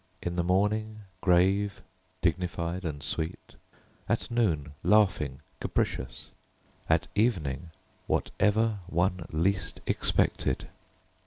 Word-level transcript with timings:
In 0.19 0.35
the 0.35 0.43
morning 0.43 1.01
grave, 1.21 1.83
dignified 2.23 2.83
and 2.85 3.03
sweet, 3.03 3.53
at 4.09 4.31
noon 4.31 4.73
laughing, 4.81 5.41
capricious, 5.59 6.31
at 6.89 7.07
evening 7.13 7.69
whatever 8.07 8.79
one 8.89 9.27
least 9.31 9.79
expected. 9.85 10.67